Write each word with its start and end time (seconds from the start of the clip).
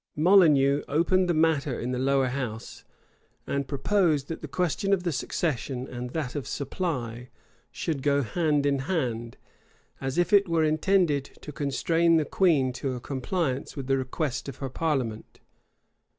Molineux 0.15 0.81
opened 0.87 1.29
the 1.29 1.33
matter 1.35 1.79
in 1.79 1.91
the 1.91 1.99
lower 1.99 2.25
house, 2.29 2.83
and 3.45 3.67
proposed, 3.67 4.29
that 4.29 4.41
the 4.41 4.47
question 4.47 4.93
of 4.93 5.03
the 5.03 5.11
succession 5.11 5.87
and 5.87 6.09
that 6.09 6.33
of 6.33 6.47
supply 6.47 7.29
should 7.71 8.01
go 8.01 8.23
hand 8.23 8.65
in 8.65 8.79
hand; 8.79 9.37
as 10.01 10.17
if 10.17 10.33
it 10.33 10.49
were 10.49 10.63
intended 10.63 11.25
to 11.41 11.51
constrain 11.51 12.17
the 12.17 12.25
queen 12.25 12.73
to 12.73 12.93
a 12.95 12.99
compliance 12.99 13.75
with 13.77 13.85
the 13.85 13.95
request 13.95 14.49
of 14.49 14.55
her 14.55 14.69
parliament. 14.69 15.39